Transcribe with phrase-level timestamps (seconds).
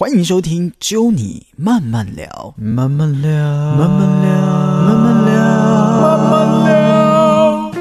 [0.00, 4.30] 欢迎收听《揪你慢慢聊》，慢慢聊，慢慢聊，
[4.86, 5.34] 慢慢聊，
[5.98, 7.72] 慢慢聊。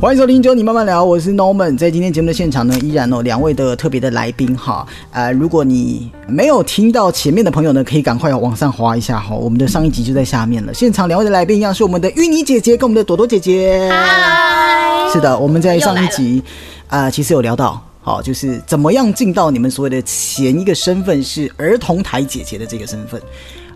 [0.00, 1.76] 欢迎收听《揪你慢慢聊》，我是 Norman。
[1.76, 4.86] 在今天节目的现场呢，依然哦两位的特别的来宾哈。
[5.10, 9.34] 呃，如果你没有听到前面的朋友呢，可以赶快往上滑一下哈。
[9.34, 10.72] 我们的上一集就在下面了。
[10.72, 13.90] 现场两位的来宾一样是我们的芋泥姐姐跟我们的朵朵姐姐。
[13.92, 16.42] 嗨，是的，我们在上一又集
[16.88, 23.20] 啊、呃其实有聊到，好、就是怎么样进到你们所谓的前一个身份是儿童台姐姐的这个身份。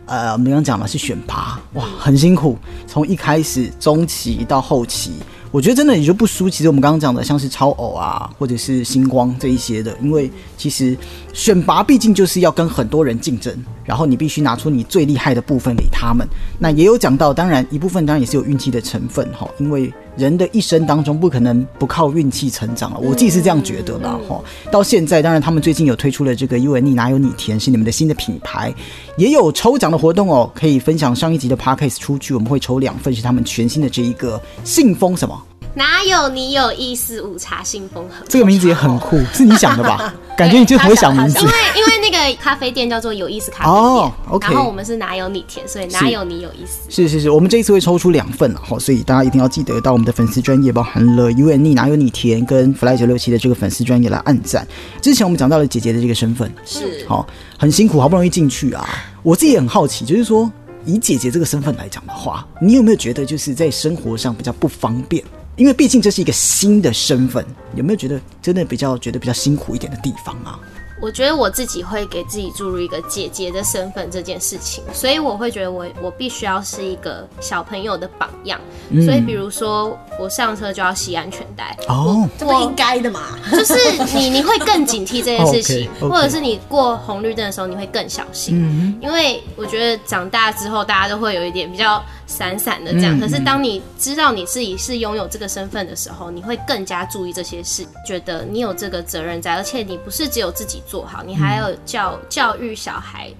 [0.06, 2.56] 呃，我们刚刚讲嘛是选拔，哇，很辛苦，
[2.86, 5.12] 从一开始中期到后期，
[5.50, 6.48] 我觉得真的也就不输。
[6.48, 10.96] 其实我们刚刚讲的像是超偶啊，或者是星光这一些的，因为其实
[11.32, 16.26] 选拔毕竟就是要跟很多人竞争，然后你必须拿出你最厉害的部分给他们。
[16.58, 24.42] 那也有讲到，当然一部分当然也是有运气的成分哈，因为人的一生当中不可能不靠运气成长了，我自己是这样觉得啦哈。
[24.70, 28.74] 到现在，当然他们最近有推出了这个 U N E 哪有你甜是你们的新的品牌，
[29.16, 35.37] 也有抽奖的活动哦，可以分享上一集的 Podcast 出去，我们会抽两份是他们全新的这一个信封什么。
[35.74, 37.22] 哪有你有意思？
[37.22, 40.12] 午茶信封盒，这个名字也很酷， 是你想的吧？
[40.36, 41.46] 感觉你就很会想名字因。
[41.46, 46.80] 为因为那个咖啡店叫做有意思咖啡店，哦，OK 然后我们是哪有你甜，所以哪有你有意思。
[46.88, 54.66] 是是是，我们这一次会抽出两份了哈，所以大家一定要记得到我们的粉丝专业，包含了 U N E 哪有你甜跟 Fly 九六七的这个粉丝专业来按赞。
[55.00, 57.26] 之前我们讲到了姐姐的这个身份，是好、
[57.58, 58.88] 很辛苦，好不容易进去啊。
[59.22, 60.50] 我自己也很好奇，就是说
[60.84, 65.22] 以姐姐这个身份来讲的话，你有没有觉得就是在生活上比较不方便？
[65.58, 70.58] 因为毕竟这是一个新的身份，有没有觉得真的比较觉得比较辛苦一点的地方啊？
[71.00, 78.60] 我觉得我自己会给自己注入一个姐姐的身份这件事情，所以我会觉得我我必须要是一个小朋友的榜样。
[79.04, 83.38] 所以比如说我上车就要系安全带，哦，这不应该的嘛？
[83.52, 83.74] 就是
[84.16, 103.32] 你你会更警惕这件事情 或者是你过红绿灯的时候你会更小心，嗯因为我觉得长大之后大家都会有一点比较散散的这样，嗯可是当你知道你自己是拥有这个身份的时候，你会更加注意这些事，觉得你有这个责任在，而且你不是只有自己做好，你还要教教育小孩，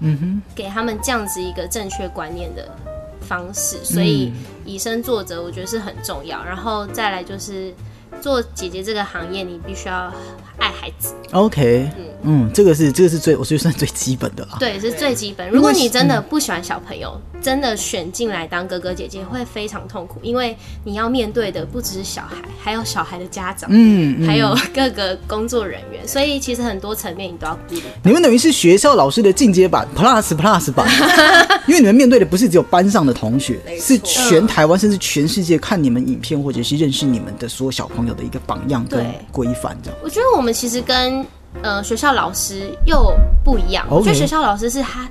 [0.54, 2.66] 给他们这样子一个正确观念的
[3.20, 4.32] 方式，所以
[4.64, 6.42] 以身作则，我觉得是很重要。
[6.42, 7.72] 然后再来就是
[8.20, 10.12] 做姐姐这个行业，你必须要
[10.58, 11.88] 爱孩子，OK，
[12.22, 14.56] 嗯，这个是这个是最我觉得算最基本的啦。
[14.58, 15.48] 对，是最基本。
[15.50, 24.26] 如果你真的不喜欢小朋友，真的选进来当哥哥姐姐会非常痛苦，因为你要面对的不只是小孩，还有小孩的家长，嗯，嗯。
[24.26, 27.82] 还有各个工作人员，所以其实很多层面你都要顾虑。
[28.02, 30.88] 你们等于是学校老师的进阶版 Plus Plus 版，
[31.68, 39.98] 因为你们面对的不是只有班上的同学，是全台湾甚至全世界看你们影片或者是认识你们的所有小朋友的一个榜样跟对规范，这样。
[40.02, 41.24] 我觉得我们其实跟
[41.62, 43.12] 呃学校老师又
[43.44, 43.86] 不一样。
[43.90, 45.08] 我觉得学校老师是他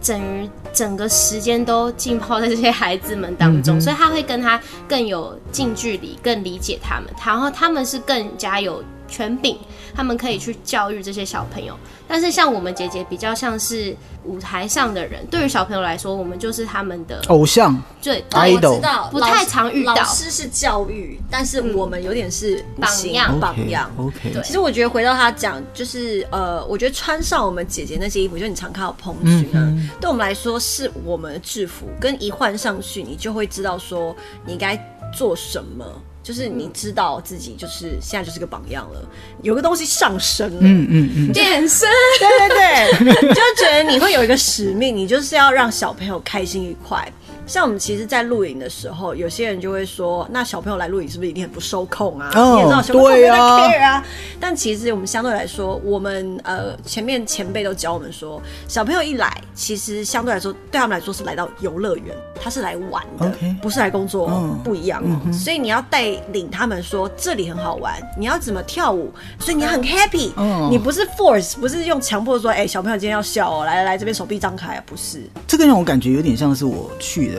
[0.00, 9.58] 整于整个时间都浸泡在这些孩子们当中，所以他会跟他更有近距离，更理解他们，然后他们是更加有权柄，
[9.94, 11.76] 他们可以去教育这些小朋友。
[12.06, 17.76] 但是像我们姐姐比较像是舞台上的人，对于小朋友来说，我们就是他们的偶像。
[18.00, 19.94] 对我 idol 知道，不太常遇到。
[19.94, 23.38] 老师是教育，但是我们有点是榜样。
[23.38, 23.90] 榜样。
[23.98, 24.42] OK，对。
[24.42, 34.78] 其实我觉得回到他讲，就是呃，我觉得穿上我们姐姐那些衣服，就你常看到蓬裙啊，对我们来说是我们的制服，跟一换上去，你就会知道说你该
[35.14, 35.84] 做什么。
[36.28, 39.00] 就是你知道自己就是现在就是个榜样了，
[39.40, 41.88] 有个东西上升了，嗯嗯嗯，健身。
[42.18, 47.10] 对对对， 就觉得你会有一个使命，你就是要让小朋友开心愉快。
[47.48, 52.30] 像我们其实，在露营的时候，有些人就会说，那小朋友来露营是不是一定很不受控啊？
[52.36, 54.04] 哦你也知道小朋友没有在对啊。
[54.38, 63.32] 但其实我们相对来说，我们呃前面前辈都教我们说，小朋友一来，其实相对来说对他们来说是来到游乐园，他是来玩的
[63.62, 65.32] 不是来工作，嗯不一样哦。
[65.32, 69.10] 所以你要带领他们说这里很好玩，你要怎么跳舞，
[69.40, 75.22] 所以你很 happy，、嗯你不是 force，不是用强迫说，哎、小朋友今天要笑哦，来来来，这边手臂张开啊，不是。
[75.46, 77.37] 这个让我感觉有点像是我去的，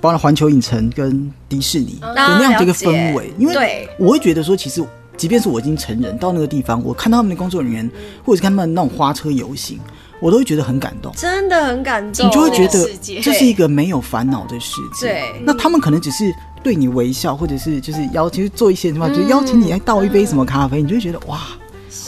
[0.00, 3.88] 包括环球影城跟迪士尼的啊那样的一个氛围，因为对。
[3.98, 4.82] 我会觉得说，其实
[5.16, 7.90] 即便是我已经成人到那个地方，我看到他们的工作人员，
[8.24, 9.78] 或者是看他们那种花车游行，
[10.20, 11.12] 我都会觉得很感动。
[11.16, 12.88] 真的很感动，你就会觉得
[13.22, 15.08] 这是一个没有烦恼的世界。
[15.08, 15.42] 对。
[15.44, 21.40] 那他们可能只是对你微笑，或者是就是邀请做一些什么，就邀请你来倒一杯什么咖啡，你就会觉得哇，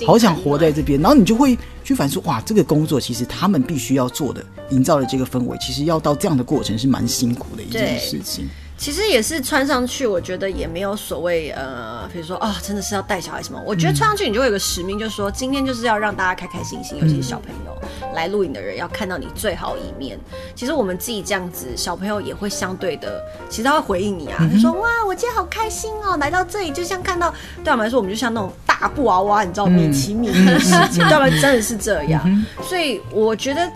[0.06, 1.00] 好想活在这边。
[1.00, 8.49] 然后你就会去反思，哇，这个工作其实他们必须要做的，营造的这个氛围，其实要到这样的过程是蛮辛苦的一件事情。
[8.82, 13.62] 其实也是穿上去，我觉得也没有所谓呃，比如说啊、真的是要带小孩什么。
[13.64, 20.19] 我觉得穿上去你就会有个使命，就是说今天就是要让大家开开心心，尤其是小朋友来录影的人要看到你最好一面。
[20.56, 27.32] 其实我们自己这样子，小朋友也会相对的，其实他会回应你啊，他说哇，我今天好开心哦，来到这里就像看到，
[27.62, 32.44] 对我们来说，我们就像那种大布娃娃，你知道米奇米妮的世界，对我们真的是这样。
[32.64, 33.70] 所以我觉得。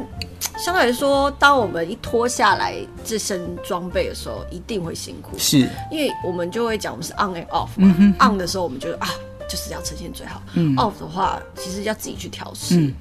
[0.65, 2.75] 相对来说，当我们一脱下来
[3.05, 7.95] 这身装备的时候，一定会辛苦，是因为我们就会讲我们是 on and off 嘛。
[8.21, 9.09] on 的时候，我们觉得啊，
[9.49, 12.93] 就是要呈现最好嗯；off 的话，其实要自己去调试。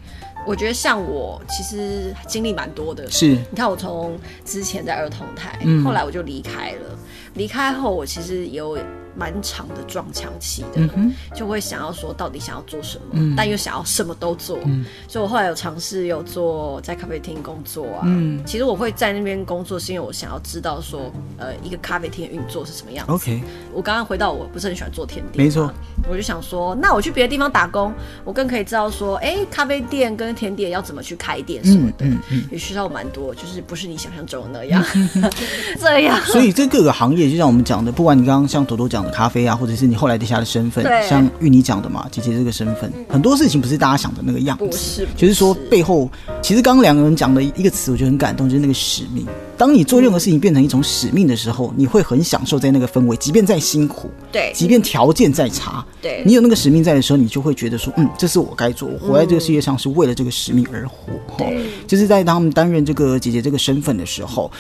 [0.45, 3.09] 我觉得像我，其实经历蛮多的。
[3.09, 6.99] 是，你看我从之前在儿童台，后来我就离开了。
[7.33, 8.77] 离开后，我其实有
[9.15, 10.89] 蛮长的撞墙期的，
[11.33, 14.59] 就会想要说到底想要做什么，但又想要什么都做。
[15.07, 18.07] 所以我后来有尝试有做在咖啡厅工作啊。
[18.45, 23.13] 其实我会在那边工作，是因为我想要知道说，呃，一个咖啡厅的运作是什么样子。
[23.13, 23.41] OK，
[23.73, 25.71] 我刚刚回到我不是很喜欢做甜点，没错。
[26.09, 27.93] 我就想说，那我去别的地方打工，
[28.23, 32.05] 我更可以知道说，哎，咖啡店跟甜点要怎么去开店什么的，
[32.51, 34.83] 也学到蛮多，就是不是你想象中的那样，
[35.79, 36.19] 这样。
[36.25, 46.09] 所以这各个行业，就像我们讲的，不管你刚刚像朵朵讲的咖啡啊，或者是你后来底下的身份，像玉妮讲的嘛，姐姐这个身份，很多事情不是大家想的那个样子，不是不就是说背后，
[46.41, 49.25] 其实刚刚两个人讲的一个词，我觉得很感动，就是那个使命。
[49.57, 54.51] 当你做任何事情变成一种使命的时候，你会很享受在那个氛围，即便再辛苦，对。
[54.53, 56.23] 即便条件再差，对。
[56.25, 61.13] 你有那个使命在的时候，你就会觉得说，嗯，这是我该做，我活在这个世界上是为了这个使命而活。
[61.27, 61.65] 哈对。
[61.87, 64.51] 就是在他们担任这个姐姐这个身份的时候，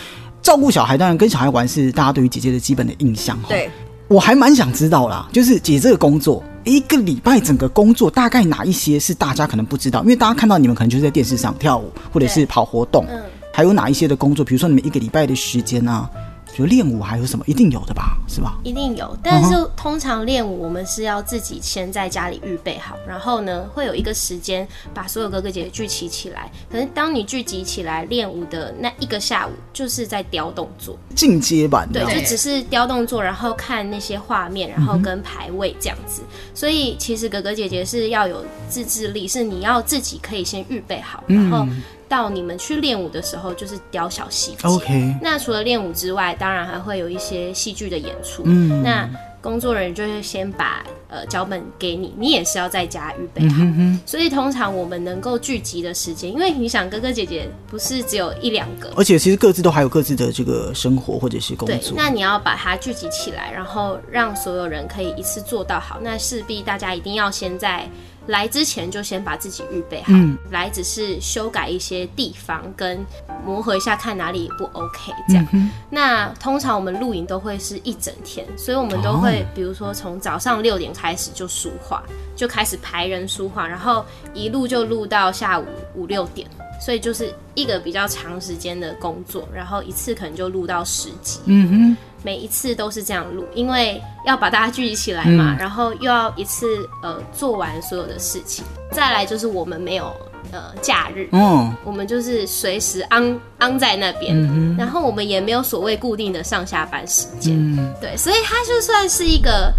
[0.41, 3.37] 照顾小孩，当然跟小孩玩是大家对于姐姐的基本的印象。
[3.39, 3.69] 哈对，
[4.07, 13.21] 我还蛮想知道啦，就是姐这个工作，一个礼拜整个工作大概哪一些是大家可能不知道，因为大家看到你们可能就是在电视上跳舞或者是跑活动，嗯
[13.55, 16.09] 还有哪一些的工作，比如说你们一个礼拜的时间啊，
[16.53, 18.59] 比如练舞还有什么，一定有的吧，是吧？
[18.65, 26.51] 一定有，但是通常练舞我们是要自己先在家里预备好，然后呢会有一个时间把所有哥哥姐姐聚集起来。
[26.69, 32.03] 可是当你聚集起来练舞的那一个下午，就是在雕动作，进阶版的。
[32.03, 36.21] 对，啊，就只是雕动作，然后看那些画面，然后跟排位这样子。
[36.53, 41.65] 所以其实哥哥姐姐是要有自制力，是你要自己可以先预备好，然后
[42.07, 44.67] 到你们去练舞的时候就是雕小细节。
[44.67, 48.43] OK，那除了练舞之外，当然还会有一些戏剧的演出。
[48.45, 49.09] 嗯那
[49.41, 53.57] 工作人员就会先把呃脚本给你，你也是要在家预备好。
[53.59, 67.87] 嗯所以通常我们能够聚集的时间，因为你想哥哥姐姐不是只有一两个，而且其实各自都还有各自的这个生活或者是工对，作，那你要把它聚集起来，然后让所有人可以一次做到好，那势必大家一定要先在
[68.27, 73.05] 来之前就先把自己预备好，嗯来只是修改一些地方跟
[73.45, 75.47] 磨合一下，看哪里不 OK 这样。
[75.53, 82.03] 嗯那通常我们露营都会是一整天，所以我们都哦会比如说从早上六点开始就梳化，
[82.35, 86.47] 就开始排人梳化，然后一路就录到下午五六点。
[86.77, 96.65] 所以就是一个比较长时间的工作，然后一次可能就录到十集，嗯哼，每一次都是这样录，因为要把大家聚集起来嘛，嗯然后又要一次
[97.03, 98.65] 呃做完所有的事情。
[98.91, 100.11] 再来就是我们没有
[100.51, 104.35] 呃假日，嗯，我们就是随时安安在那边，
[104.75, 109.71] 然后我们也没有所谓固定的上下班时间，嗯对，所以它就算是一个。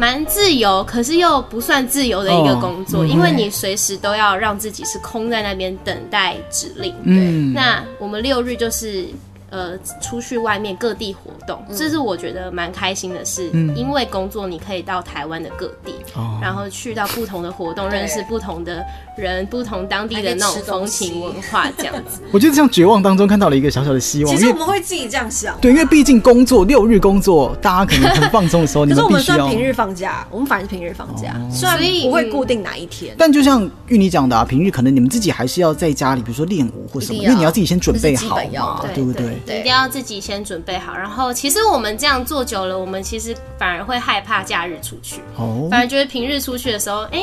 [0.00, 6.94] 蛮自由，可是又不算自由的一个工作，哦嗯因为你随时都要让自己是空在那边等待指令。
[7.02, 9.06] 嗯，那我们六日就是
[9.50, 13.50] 呃出去外面各地活动，这是我觉得蛮开心的事。
[13.52, 18.84] 嗯因为工作你可以到台湾的各地，哦然后去到不同的活动，认识不同的
[19.16, 22.22] 人，不同当地的那种风情文化，这样子。
[22.32, 25.56] 我觉得像绝望当中看到了一个小小的希望，其实我们会自己这样想。
[25.60, 29.38] 对，因为毕竟工作六日工作，大家可能很放松的时候，你可是我们必须要。
[29.38, 33.14] 算平日放假，我们反而是平日放假，虽然所以不会固定哪一天。
[33.16, 39.37] 但就像玉妮讲的啊，平日可能你们自己还是要在家里，比如说练舞或什么，因为你要自己先准备好嘛，对不对？
[39.46, 40.96] 你一定要自己先准备好。
[40.96, 47.22] 然后，其实我们这样做久了，我们其实反而会害怕假日出去，哦，反而觉得平日出去的时候，哎、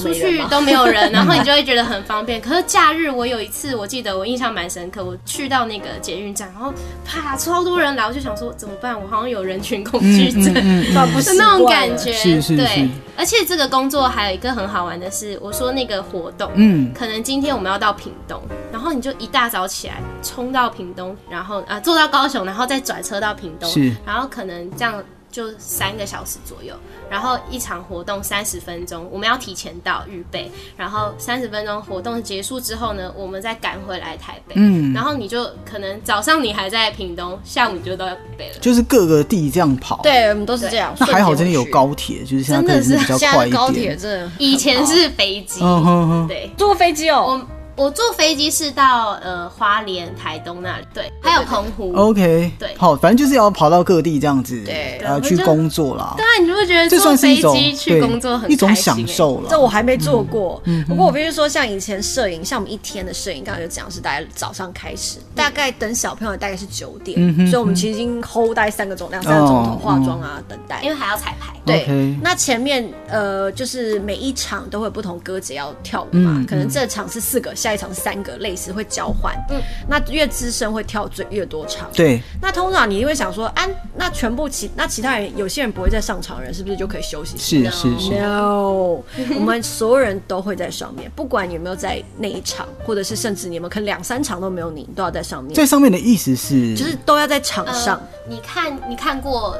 [0.00, 2.40] 出去都没有人， 然后你就会觉得很方便。
[2.40, 6.72] 可是假日，我有一次我记得我印象蛮深刻，我去到那个捷运站，然后
[7.04, 9.00] 啪超多人来，我就想说怎么办？
[9.00, 10.52] 我好像有人群恐惧症。
[10.92, 12.88] 算不 是那种感觉，是是是对。
[13.14, 18.40] 而且这个工作还有一个很好玩的是，我说那个活动，嗯，可能今天我们要到屏东，
[18.72, 24.94] 然后你就一大早起来冲到屏东，然后啊坐到高雄，然后再转车到屏东，是然后可能这样
[25.32, 26.74] 就三个小时左右，
[27.10, 34.54] 然后一场活动三十分钟，我们要提前到预备，然后三十分钟活动结束之后呢，我们再赶回来台北。
[34.56, 38.58] 嗯，然后你就可能早上你还在屏东，下午你就到台北了。
[38.60, 40.00] 就是各个地这样跑。
[40.02, 40.94] 对，我们都是这样。
[41.00, 43.96] 那还好，真的有高铁，就是现在真的是可以比较快一现在高铁。
[43.96, 46.50] 真的以前是飞机，嗯哼哼，对。
[46.58, 51.92] 坐过飞机哦，我我坐飞机是到呃花莲、台东那里，对，还有澎湖。
[51.94, 56.24] OK，对好，反正就是要跑到各地这样子，对呃，对我就去工作啦对。
[56.24, 58.72] 啊，你就会觉得这坐算是一种飞机去工作很一种。
[58.82, 59.48] 享受了。
[59.48, 60.60] 这我还没做过。
[60.88, 67.16] 不过我必须说，像以前摄影，像我们一天的摄影，刚刚有讲是大概早上开始，大概等小朋友大概是九点，
[67.48, 70.88] 所以我们其实已经 hold 大概三个钟两三个钟头哦化妆啊，等待因。
[70.88, 71.52] 为还要彩排。
[71.64, 71.86] 对
[72.20, 79.34] 那前面呃，就是每一场都会有不同歌节要跳舞嘛，嗯可能这场是四个，下一场是三个，类似会交换。
[79.50, 81.88] 嗯，那越资深会跳最越多场。
[81.92, 83.66] 对，那通常你会想说，啊，
[83.96, 87.38] 那全部其那其他人有些人不会再上场的人，是不是就可以休息？
[87.38, 89.02] 是是是，No，
[89.36, 97.96] 我们所有人都会在上面，不管你有没有在那一场，或者是甚至你们可能两三场都没有你，你都要在上面，在上面的意思是，就是都要在场上。
[97.96, 99.56] 呃，你看你看过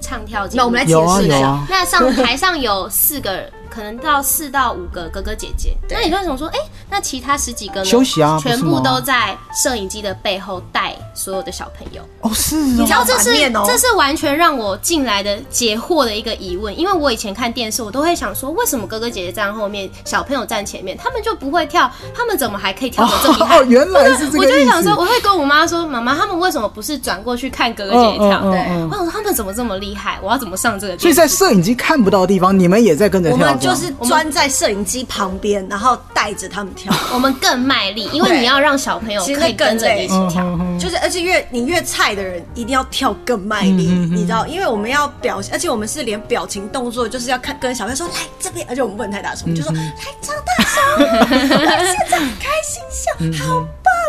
[0.00, 0.58] 唱跳节目？
[0.58, 1.66] 那我们来解释一下。
[1.68, 5.74] 那上台上有四个，可能到四到五个哥哥姐姐。
[5.88, 6.58] 那你为什么说，哎、
[6.90, 7.84] 那其他十几个呢？
[7.84, 12.02] 休息啊全部都在摄影机的背后带所有的小朋友。
[12.20, 23.58] 哦是哦，然后这是哦这是完全让我进来的解惑的一个疑问，因为我以前看电视，我都会想说，为什么哥哥姐姐站后面，小朋友站前面，他们就不会跳，他们怎么还可以跳得这么厉害？
[23.58, 24.92] 哦，原来是这我个意思就会想说，。
[24.96, 28.40] 我会跟我妈说，妈妈，他们为什么不是转过去看哥哥姐姐跳？
[28.42, 30.18] 对，嗯我想说他们怎么这么厉害？
[30.22, 30.98] 我要怎么上这个？
[30.98, 36.92] 所以在摄影机看不到的地方，你们也在跟着我跳，们就是钻在摄影机旁边，然后带着他们跳。
[37.14, 40.42] 我们更卖力，因为你要让小朋友其实可以跟着你一起跳。
[40.44, 44.46] 嗯就是，而且越你越菜的人，一定要跳更卖力，你知道？
[44.46, 53.64] 因为我们要表，而且我们是连表情动作，就是要看跟小朋友说来这边，而且我们不能太大声，我们就说来张大声，来现在开心笑，好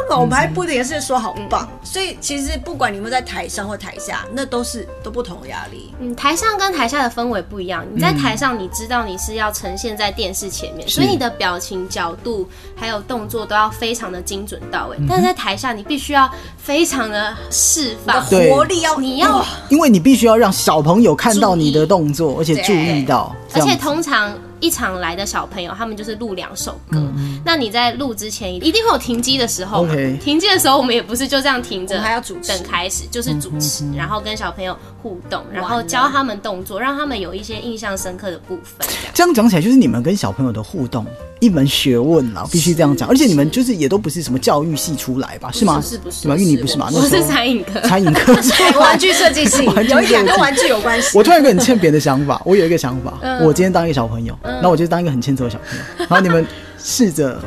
[0.10, 0.22] 棒哦！
[0.22, 5.94] 我们还不停是说好棒，所以其实不管你们在台上或台下，那都是都不同的压力。
[6.00, 7.86] 嗯，台上跟台下的氛围不一样。
[7.94, 14.98] 你在台上，你知道你是要呈现在电视前面，所以你的表情角度还有动作都要非常的精准到位。
[15.08, 24.34] 但是在台下，你必须要非常的释放，对活力要你要因为你必须要让小朋友看到你的动作，而且注意到，而且通常
[24.64, 27.06] 一场来的小朋友，他们就是录两首歌。
[27.44, 29.94] 那你在录之前，一定会有停机的时候嘛。
[30.22, 32.48] 停机的时候，我们也不是就这样停着，还要主持。
[32.48, 38.88] 等开始，就是主持，然后跟小朋友互动，然后教他们动作，让他们有一些印象深刻的部分。
[39.14, 39.34] 这样。
[39.34, 41.06] 讲起来，就是你们跟小朋友的互动
[41.40, 43.10] 一门学问啦，必须这样讲。
[43.10, 45.52] 而且你们就是也都不是什么教育系出来吧？
[45.52, 45.82] 是吗？
[45.82, 46.24] 是不是？
[46.24, 46.36] 对吧？
[46.38, 46.90] 因为你不是嘛？
[46.94, 47.82] 那我是餐饮科。
[47.82, 48.34] 餐饮科。
[48.80, 51.18] 玩具设计系 有一点跟玩具有关系。
[51.18, 56.46] 我突然有一个很欠扁的想法， 我有一个想法，嗯我今天当一个小朋友，那我就当一个很欠揍的小朋友，然后你们
[56.78, 57.40] 试着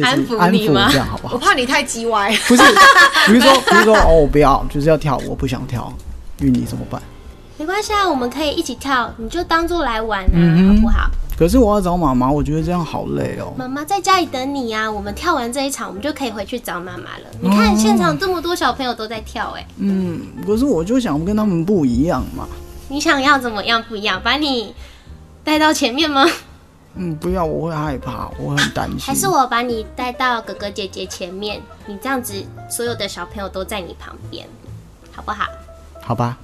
[0.00, 1.34] 安抚安抚你吗这样好不好？
[1.34, 2.34] 我怕你太叽歪。
[2.48, 2.62] 不是，
[3.26, 5.92] 比如说，比如说，哦，我不要，就是要跳舞，我不想跳，
[6.40, 7.00] 玉你怎么办？
[7.56, 11.10] 没关系啊，我们可以一起跳，你就当做来玩啊，嗯好不好？
[11.36, 13.52] 可是我要找妈妈，我觉得这样好累哦。
[13.56, 17.26] 妈妈在家里等你呀、我们跳完这一场，我们就可以回去找妈妈了。
[17.40, 22.46] 你看现场这么多小朋友都在跳、哎，嗯，可是我就想跟他们不一样嘛。
[22.88, 24.20] 你想要怎么样不一样？
[24.22, 24.74] 把你
[25.44, 26.26] 带到前面吗？
[26.94, 28.98] 嗯，不要，我会害怕，我很担心。
[29.00, 31.60] 还是我把你带到哥哥姐姐前面？
[31.86, 32.34] 你这样子，
[32.68, 34.44] 所有的小朋友都在你旁边，
[35.12, 35.44] 好不好？
[36.08, 36.34] 好吧，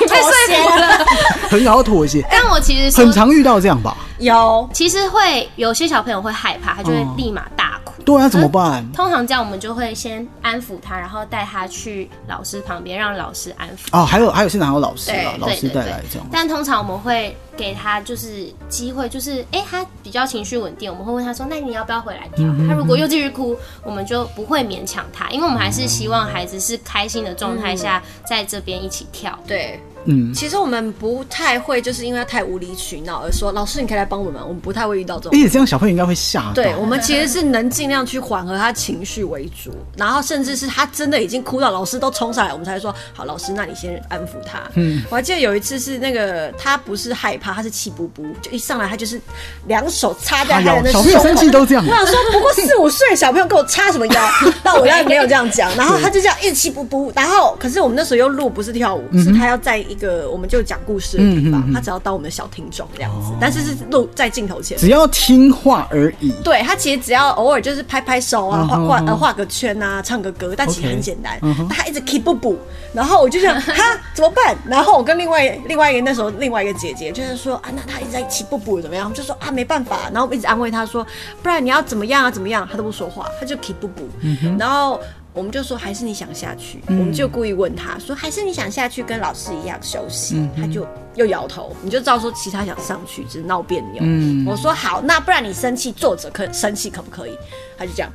[0.00, 1.04] 你被说服了。
[1.50, 3.96] 很好妥协，但我其实很，常遇到这样吧？
[4.18, 7.65] 有其实会有些小朋友会害怕，他就会哦立马大哭。
[8.06, 8.88] 对啊，怎么办？
[8.92, 13.88] 通常这样，我们就会先安抚他，然后带他去老师旁边，让老师安抚。
[13.90, 16.28] 哦，还有还有现场还有老师啊，老师对对对带来这样。
[16.30, 22.46] 但通常我们会给他就是机会，就是哎、他比较情绪稳定，我们会问他说，那你要不要回来跳？
[22.46, 29.36] 嗯他如果又继续哭，我们就不会勉强他，因为我们还是希望孩子是开心的状态下在这边一起跳。
[29.48, 35.36] 对，嗯，其实我们不太会，就是因为他太无理取闹而说老师你可以来帮我们，我们不太会遇到这种而。
[35.36, 36.52] 且这样小朋友应该会吓。
[36.54, 44.62] 对，我们其实是能尽量去缓和他情绪为主，然后甚至是他真的已经哭到老师都冲上来，我们才说好，老师，那你先安抚他。
[44.74, 49.20] 嗯，我还记得有一次是那个他不是害怕，他是气不不，就一上来他就是
[49.66, 51.90] 两手插在哎呦他的那，小朋友生气都这样我。
[51.90, 54.28] 想说，不过四五岁小朋友跟我插什么腰？
[54.62, 64.78] 但我要没有这样讲，然后他就这样一直气不不，然后可是我们那时候又录不是跳舞，是他要在一个我们就讲故事的地方，嗯嗯嗯他只要当我们的小听众这样子，但是是录在镜头前。
[64.78, 66.32] 只要听话而已。
[66.44, 71.38] 对他其实只要偶尔就是拍拍手啊，画画呃画个圈啊，唱个歌，但其实很简单
[71.68, 72.58] 他一直 keep 不补，
[72.92, 73.74] 然后我就想 哈
[74.14, 74.56] 怎么办？
[74.66, 79.12] 然后我跟另外另外一个那时候另外一个姐姐就是说啊，那他一直在 keep 不补怎么样？
[79.12, 81.06] 就说啊没办法，然后我一直安慰他说，
[81.42, 82.66] 不然你要怎么样啊怎么样？
[82.70, 85.00] 他都不说话，他就 keep 不补，嗯然后。
[85.36, 94.00] 我们就说还是你想下去，我们就故意问他说还是你想下去跟老师一样休息，嗯他就又摇头，你就知道说其他想上去只是闹别扭。
[94.00, 97.36] 嗯我说好，那不然你生气坐着可生气可不可以？
[97.76, 98.10] 他就这样，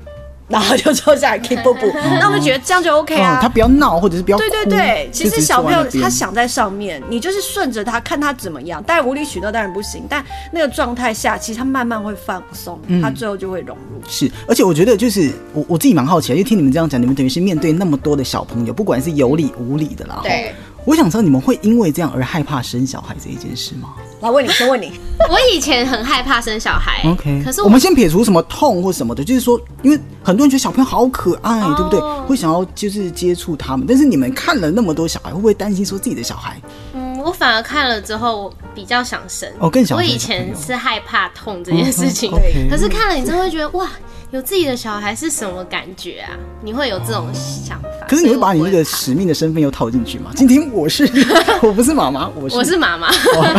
[0.47, 3.37] 然后就坐下来 keep 不补，那我们觉得这样就 OK 啊。
[3.37, 8.83] 哦，他不要闹，或者是不要对对对，其实小朋友他，想在上面，你就是顺着他看他怎么样。
[8.85, 14.01] 但无理取闹当然不行，但那个状态下，其实他慢慢会放松，嗯他最后就会融入。
[14.09, 20.19] 是，而且我觉得就是我我自己蛮好奇的，因为听你们这样讲，你们等于是面对那么多的小朋友，不管是有理无理的啦。
[20.23, 23.89] 对吼，我想知道你们会因为这样而害怕生小孩这一件事吗
[24.21, 24.91] 来问你，先问你，
[25.29, 31.99] 我以前很害怕生小孩？OK，可是我我们先撇除什么痛或什么的，就是说，因为很多人觉得小朋友好可爱，哦对不对？
[32.27, 36.61] 会想要就是接触他们，但是你们看了那么多小孩，会不会担心说自己的小孩？
[36.93, 39.49] 嗯，我反而看了之后，我比较想生。
[39.59, 42.31] 哦更想我以前是害怕痛这件事情，
[42.69, 43.89] 可是看了你真的会觉得哇，
[44.31, 46.31] 有自己的小孩是什么感觉啊？
[46.63, 47.89] 你会有这种想法。
[48.07, 50.31] 可是你会把你那个使命的身份又套进去吗？
[50.37, 51.03] 今天我是
[51.61, 53.11] 我不是妈妈，我是怕我是妈妈。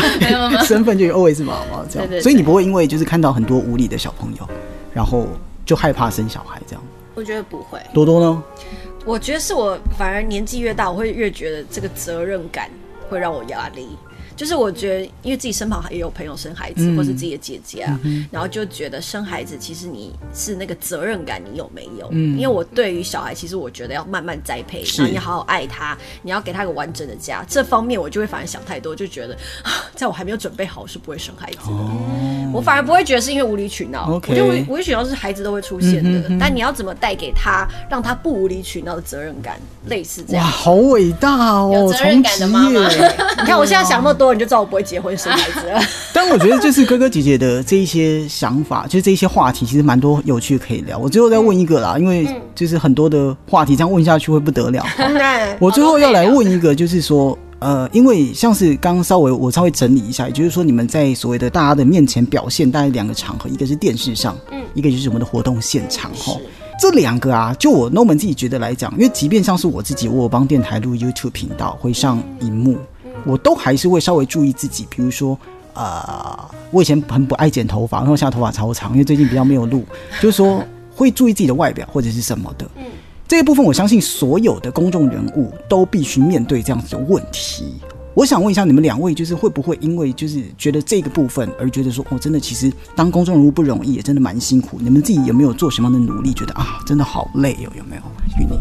[0.64, 4.49] 身份就 always 是妈妈这样，所以你不会因为就是看到很多无理的小朋友，
[4.95, 5.26] 然后
[5.67, 6.83] 就害怕生小孩这样。
[7.14, 7.79] 我觉得不会。
[7.93, 8.43] 多多呢？
[9.05, 12.71] 我觉得是我反而年纪越大，我会越觉得这个责任感
[13.11, 13.91] 会让我压力。
[14.37, 17.99] 就是我觉得，因为自己身旁也有朋友生孩子，嗯或是自己的姐姐啊，
[18.31, 22.09] 然后就觉得生孩子其实你是那个责任感，你有没有？
[22.11, 27.45] 嗯因为我对于小孩，其实我觉得要慢慢栽培，是然后你好好爱他，你要给他个完整的家。
[27.49, 32.53] 这方面我就会反而想太多，就觉得啊，在我还没有准备好，我是不会生孩子的。
[32.53, 34.07] 我反而不会觉得是因为无理取闹。
[34.12, 41.71] 我觉得无理取闹是孩子都会出现的，但你要怎么带给他，让他不无理取闹的责任感，类似这样哇，好伟大哦！
[41.75, 45.81] 有责任感的妈妈你看我现在想那么多，你就知道我不会结婚生孩子了。
[46.12, 50.99] 但我觉得就是哥哥姐姐的这一些想法，就是这一些话题，其实蛮多有趣可以聊。
[50.99, 54.85] 我最后再问一个啦，因为就是很多的话题这样问下去会不得了。
[54.99, 66.37] 对我最后要来问一个，就是说，呃，因为像是刚刚稍微我稍微整理一下，也就是说，你们在所谓的大家的面前表现，大概两个场合，一个是电视上，嗯，一个就是我们的活动现场，哈。
[66.81, 72.76] 这两个啊，就我 Norman 自己觉得来讲，因为即便像是我自己，我有帮电台录 YouTube 频道，会上荧幕，
[73.25, 75.39] 我都还是会稍微注意自己，比如说。
[75.75, 76.39] 呃，
[76.71, 79.82] 我以前很不爱剪头发，然后现在头发超长，因为最近比较没有录，
[80.21, 80.63] 就是说
[80.95, 82.71] 会注意自己的外表或者是什么的。
[82.76, 82.85] 嗯，
[83.26, 87.76] 这一部分我相信所有的公众人物都必须面对这样子的问题。
[88.15, 94.79] 我想问一下你们两位，就是会不会因为就是觉得这个部分而觉得说，哦，真的其实当公众人物不容易，也真的蛮辛苦。
[94.81, 96.33] 你们自己有没有做什么样的努力？
[96.35, 98.03] 觉得啊，真的好累哦，有没有？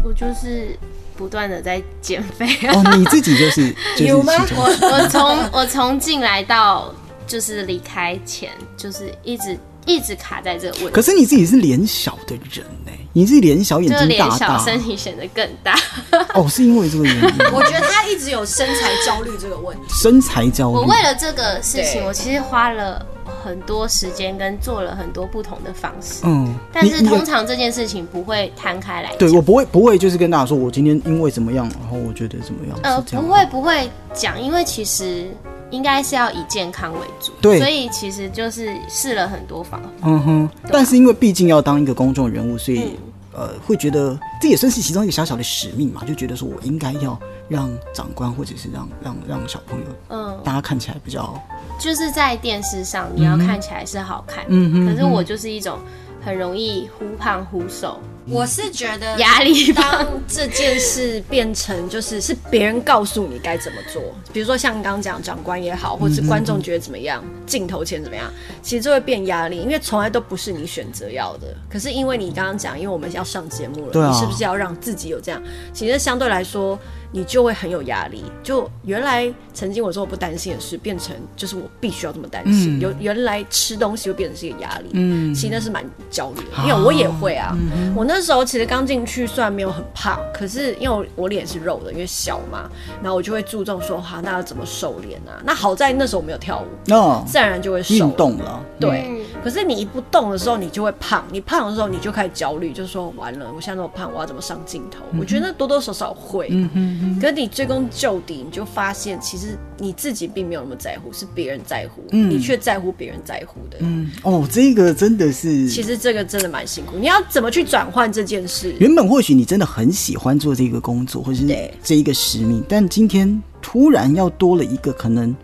[0.04, 0.76] 我就是
[1.16, 2.72] 不断的在减肥啊。
[2.74, 6.92] 哦，你自己就是 就是有吗其中我我从我从进来到
[7.26, 10.90] 就是离开前，就是一直一直卡在这个问题。
[10.92, 15.74] 可是你自己是脸小的人呢，你自己脸小，眼睛大大身体显得更大。
[16.34, 19.82] 哦，是因为这个原因， 我觉得他一直有身材焦虑这个问题。
[19.88, 20.76] 身材焦虑。
[20.76, 23.04] 我为了这个事情，我其实花了
[23.44, 26.22] 很多时间跟做了很多不同的方式。
[26.24, 29.18] 嗯，但是通常这件事情不会摊开来讲。
[29.18, 35.26] 对我不会不会就是跟大家说我今天因为怎么样，然后我觉得怎么样，呃，不会不会讲，因为其实
[35.72, 37.58] 应该是要以健康为主，对。
[37.58, 39.88] 所以其实就是试了很多方法。
[40.04, 42.96] 嗯哼，但是因为毕竟要当一个公众人物，所以、嗯。
[43.34, 51.34] 呃，会觉得这也算是其中一个小小的使命嘛，就觉得说我应该要让长官或者是让让让小朋友，嗯，大家看起来比较，
[51.78, 55.78] 就是在电视上你要看起来是好看，嗯哼可是我就是一种
[56.22, 59.82] 很容易忽胖忽瘦，我是觉得压力吧。
[59.90, 68.32] 当这件事变成就是是别人告诉你该怎么做，比如说像刚刚讲长官也好，或者是观众觉得怎么样，镜头前怎么样，
[68.62, 71.48] 其实就会变压力，因为从来都不是你选择要的。
[71.68, 75.42] 可是因为你刚刚讲，因为我们要上节目了，你是不是要让自己有这样？
[75.72, 76.78] 其实相对来说，
[77.12, 78.24] 你就会很有压力。
[78.42, 82.78] 就原来曾经我说我不担心的事，变成就是我必须要这么担心。
[82.78, 82.80] 嗯。
[82.80, 85.34] 有原来吃东西会变成是一个压力，嗯。
[85.34, 87.56] 其实那是蛮焦虑的，因为我也会啊。
[87.94, 92.68] 我那时候其实刚进去，虽然没有很胖，可是因为我我脸是肉的，因为小嘛，
[93.02, 95.36] 然后我就会注重说，哈，那要怎么瘦脸啊？
[95.44, 97.94] 那好在那时候我没有跳舞，那自然而然就会瘦。
[97.94, 104.98] 运动了，对，可是你一不动的时候，你就会胖，你胖的时候你就开始焦虑，就说完了，我现在那么胖，我要怎么上镜头？
[105.18, 113.78] 我觉得多多少少会，嗯嗯可是你追根究底，你就发现其实你自己并没有那么在乎，是别人在乎，嗯你却在乎别人在乎的。
[113.80, 118.74] 嗯，哦，这个真的是，其实这个真的蛮辛苦，你要怎么去转换这件事？
[118.78, 121.44] 原本或许你真的很喜欢做这个工作，或是
[121.82, 125.34] 这一个使命，但今天突然要多了一个可能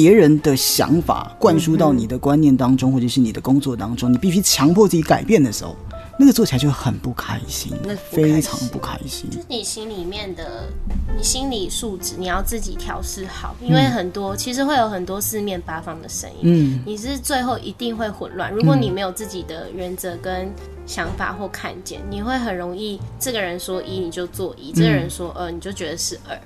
[0.00, 5.74] 别人的想法灌输到你的观念当中，或者是你的工作当中，你必须强迫自己改变的时候，
[6.16, 9.28] 那个做起来就很不开心，那心非常不开心。
[9.28, 10.68] 就是你心里面的，
[11.16, 18.52] 你心理素质你要自己调试好，因为很多、其实会有很多四面八方的声音，嗯你是最后一定会混乱。
[18.52, 20.48] 如果你没有自己的原则跟
[20.86, 26.38] 想法或看见，你会很容易这个人说一你就做一，这个人说二你就觉得是二。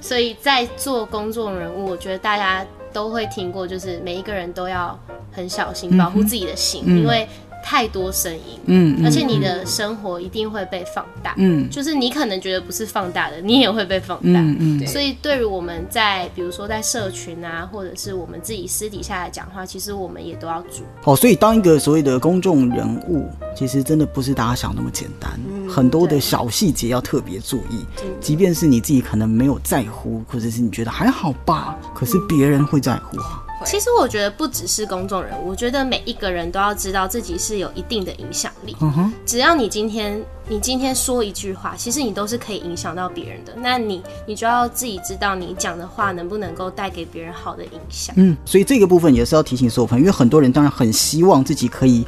[0.00, 2.64] 所以在做公众人物，我觉得大家
[2.96, 4.98] 都会听过，就是每一个人都要
[5.30, 7.00] 很小心保护自己的心，嗯。
[7.00, 7.28] 因为
[7.68, 11.34] 太多声音，嗯，而且你的生活一定会被放大。
[11.36, 14.38] 嗯就是你可能觉得不是放大的，你也会被放大。
[14.38, 20.86] 嗯嗯所以对于我们在比如说在社群啊，或者是我们自己私底下来讲话，其实我们也都要注意。
[21.02, 25.32] 哦，所以当一个所谓的公众人物，其实真的不是大家想那么简单，
[25.68, 27.84] 很多的小细节要特别注意。
[28.20, 33.42] 即便是你自己可能没有在乎，或者是你觉得还好吧，可是别人会在乎啊。
[33.64, 38.76] 其实我觉得不只是公众人物，我觉得每一个人都要知道自己是有一定的影响力。
[38.80, 43.54] 嗯哼，只要你今天你今天说一句话，其实你都是可以影响到别人的。
[43.56, 48.14] 那你你就要自己知道你讲的话能不能够带给别人好的影响。
[48.18, 52.04] 嗯，所以这个部分也是要提醒所有朋友，因为很多人当然很希望自己可以。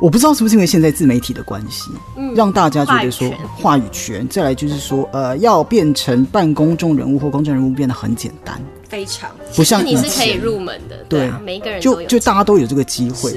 [0.00, 4.26] 我不知道是不是因为现在自媒体的关系，嗯让大家觉得说话语权。
[4.28, 9.30] 再来就是说，呃，要变成半公众人物或公众人物变得很简单，非常。
[9.56, 13.34] 不像以你是可以，入门的，对啊，每一个人就就大家都有这个机会。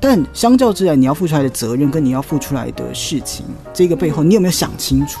[0.00, 5.20] 但相较之下，你要付出来的责任跟你要付出来的事情，这个背后你有没有想清楚？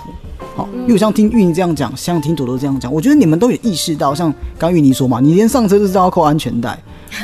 [0.54, 6.76] 好，因为我像听玉妮这样讲，像听朵朵这样讲，我觉得你们都有意识到，像刚玉妮说嘛，你连上车都知道要扣安全带，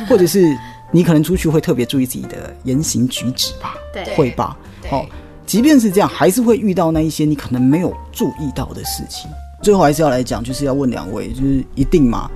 [0.08, 0.56] 或者是
[0.90, 4.56] 你可能出去会特别注意自己的言行举止吧，对会吧？
[4.88, 5.06] 好哦，
[5.44, 9.30] 即便是这样，还是会遇到那一些你可能没有注意到的事情。
[9.62, 12.30] 最后还是要来讲，就是要问两位，就是一定嘛，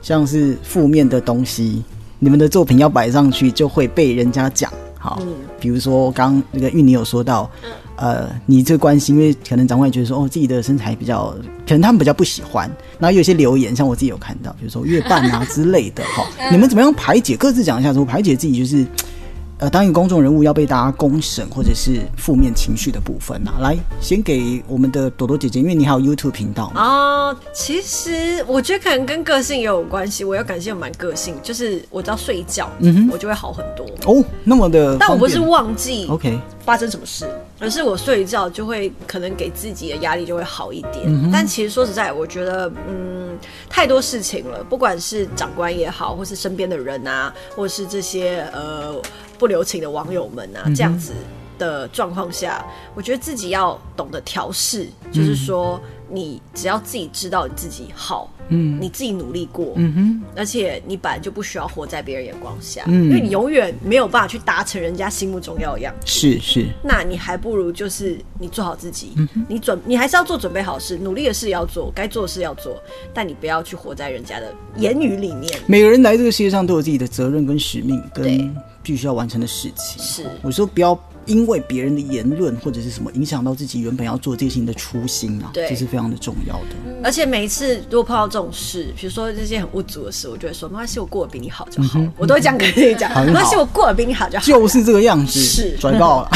[0.00, 1.82] 像是负面的东西，
[2.18, 4.72] 你们的作品要摆上去，就会被人家讲。
[4.98, 5.20] 好，
[5.60, 7.50] 比如说刚刚那个玉妮有说到，
[7.96, 11.34] 呃，你这关心，因为可能长官也觉得说，哦，自己的身材比较，
[11.66, 12.70] 可能他们比较不喜欢。
[12.98, 17.36] 然后有些留言，像我自己有看到，比如说月半啊之类的，哈， 你们怎么样排解？
[17.36, 18.86] 各自讲一下，说排解自己就是。
[19.58, 30.22] 呃，当一个公众人物要被大家公审或者是负面情绪的部分啊，来先给我们的朵朵姐姐，因为你还有 YouTube 频道嘛，哦，其实我觉得可能跟个性也有关系。
[30.22, 32.70] 我要感谢我蛮个性，就是我只要睡一觉，
[33.10, 33.84] 我就会好很多。
[34.04, 41.30] 哦，那么的，但我不是忘记 OK，发生什么事，而是我睡一觉就会可能给自己的压力就会好一点。
[41.32, 43.36] 但其实说实在，我觉得嗯，
[43.68, 48.94] 太多事情了，不管是长官也好，或是身边的人啊，或是这些呃
[49.38, 51.12] 不留情的网友们啊，这样子。
[51.58, 63.04] 的状况下，我觉得自己要懂得调试，就是说，你只要自己知道你自己好，嗯，你自己努力过，嗯哼，而且你本来就不需要活在别人眼光下，嗯。
[63.04, 66.06] 因为你永远没有办法去达成人家心目中要的样子。
[66.06, 72.80] 是是，那你还不如就是你做好自己，嗯你准你还是要做准备好事，努力的事要做，该做的事要做，
[73.12, 75.52] 但你不要去活在人家的言语里面。
[75.66, 80.02] 每个人来这个世界上都有自己的责任跟使命，跟必须要完成的事情。
[80.02, 80.24] 是。
[80.42, 80.94] 我说不要
[81.28, 86.76] 因为别人的言论或者是什么影响到自己原本要做这些事情的初心啊，这是非常的重要的。
[87.04, 92.00] 而且每一次如果碰到这种事，比如说这些很无足的事，我就会说没关系，我过得比你好就好。
[92.16, 94.44] 我都会这样跟自己讲，没关系，我过得比你好就好。
[94.44, 96.30] 就是这个样子，是拽爆了。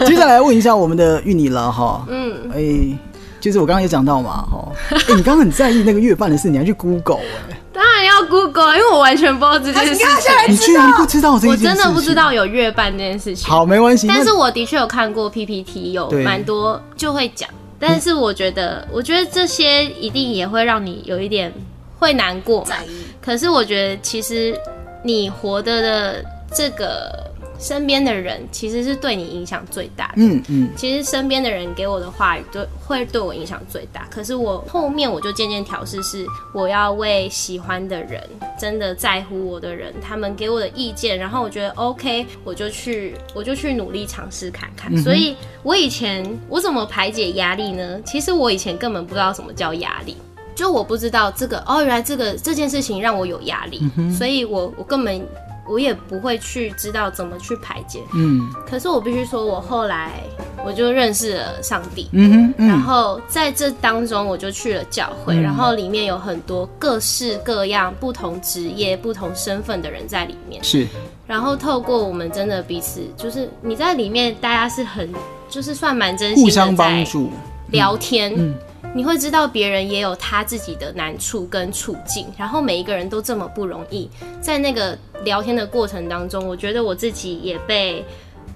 [0.06, 2.98] 接下来问一下我们的玉妮了哈，嗯，哎、
[3.38, 7.18] 就是我刚刚有讲到嘛，哈，哎、你刚刚很在意那个月半的事，你还去 Google
[7.50, 10.32] 哎、当然要 Google，因为我完全不知道这件事情。
[10.48, 11.76] 你居然不知道这我件事情？
[11.76, 12.10] 真的不知。
[12.14, 13.48] 道有月半这件事情。
[13.48, 14.08] 好，没关系。
[14.08, 17.48] 但是我的确有看过 PPT，有蛮多就会讲。
[17.78, 21.52] 但是我觉得，我觉得这些一定也会让你有一点
[21.98, 22.64] 会难过。
[22.64, 24.58] 在意，可是我觉得，其实
[25.04, 27.29] 你活的的这个
[27.60, 30.14] 身边的人，其实是对你影响最大的。
[30.16, 34.06] 嗯嗯，其实身边的人给我的话语，对会对我影响最大。
[34.10, 38.22] 可是我后面我就渐渐调试，是我要为喜欢的人，
[38.58, 44.96] 真的在乎我的人，他们给我的意见，然后我觉得 OK，我就去我就去努力尝试看看。
[44.98, 48.00] 所以我以前我怎么排解压力呢？
[48.04, 50.16] 其实我以前根本不知道什么叫压力。
[50.52, 55.26] 就我不知道这个哦，原来这个这件事情让我有压力，所以我我根本
[55.70, 58.02] 我也不会去知道怎么去排解。
[58.12, 58.52] 嗯。
[58.68, 60.20] 可是我必须说，我后来
[60.64, 65.42] 我就认识了上帝，嗯哼嗯，然后在这当中我就去了教会，嗯。
[65.42, 70.62] 然后里面有很多各式各样、不同职业、不同身份的人在里面。
[70.64, 70.86] 是。
[71.26, 75.08] 然后透过我们真的彼此，就是你在里面，大家是很
[75.48, 77.30] 就是算蛮真心的互相帮在助，
[77.70, 78.34] 聊天。
[78.36, 78.54] 嗯
[78.92, 88.04] 你会知道别人也有他自己的难处跟处境，然后每一个人都这么不容易，在那个聊天的过程当中，我觉得我自己也被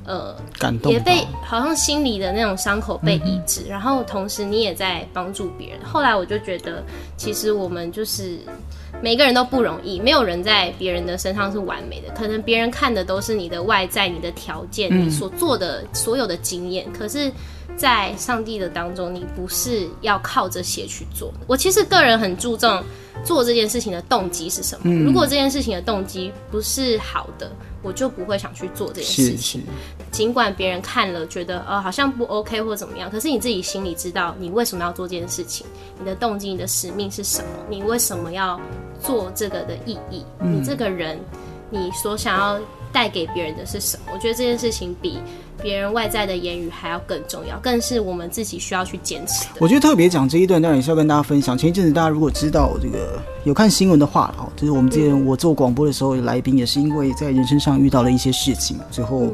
[0.05, 5.79] 呃感动也被好像心里的那种伤口被医治，然后同时你也在帮助别人。
[5.85, 6.83] 后来我就觉得，
[7.17, 8.37] 其实我们就是
[9.01, 17.31] 每个人都不容易，没有人在别人的身上是完美的，可能别人看的都是你的外在、你的条件、你所做的所有的经验，可是。
[17.77, 21.33] 在上帝的当中，你不是要靠着血去做。
[21.47, 22.83] 我其实个人很注重
[23.25, 24.95] 做这件事情的动机是什么。
[25.05, 27.51] 如果这件事情的动机不是好的，
[27.83, 29.63] 我就不会想去做这件事情。
[30.11, 35.67] 尽管别人看了觉得呃好像不 OK 或怎么样，可是你自己心里知道你为什么要做这件事情，
[35.99, 38.61] 你的动机、你的使命是什么，你为什么要
[39.03, 41.19] 做这个的意义，你这个人，
[41.71, 42.61] 你所想要
[42.95, 44.13] 带给别人的是什么？
[44.15, 45.19] 我觉得这件事情比
[45.61, 49.57] 别人外在的言语还要更重要，更是我们自己需要去坚持的。
[49.59, 51.59] 我觉得特别讲这一段，当然也是要跟大家分享。
[51.59, 59.33] 前一阵子大家如果知道这个有看新闻的话，哦，就是我们之前我做广播的时候，来宾也是因为在人生上遇到了一些事情，最后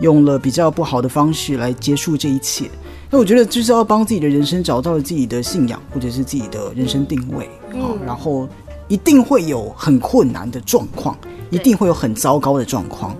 [0.00, 2.70] 用了比较不好的方式来结束这一切。
[3.10, 8.48] 那我觉得就是要帮自己的人生找到了自己的信仰，或者是自己的人生定位，好、然后
[8.90, 11.16] 一定会有很困难的状况，
[11.48, 13.16] 一定会有很糟糕的状况。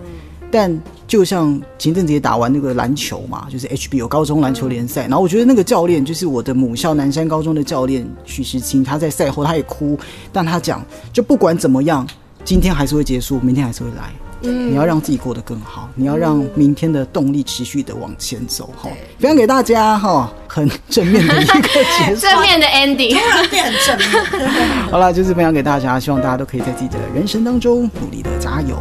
[0.50, 9.96] 但就像前阵子也打完那个篮球嘛，就是 HBO 高中篮球联赛，然后我觉得那个教练就是我的母校南山高中的教练许时清，他在赛后他也哭，
[10.32, 12.04] 但他讲就不管怎么样，
[12.44, 14.12] 今天还是会结束，明天还是会来。
[14.40, 18.88] 你要让自己过得更好，你要让明天的动力持续的往前走哈。
[19.18, 22.20] 分享给大家哈，很正面的一个结束。
[22.26, 24.48] 正面的 ending，突然变很正面。
[24.90, 28.76] 好了，就是分享给大家，希望大家都可以在自己的人生当中努力的加油。